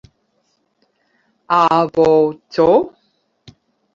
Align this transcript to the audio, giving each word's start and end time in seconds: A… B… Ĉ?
A… 1.57 1.59
B… 1.97 2.07
Ĉ? 2.57 2.65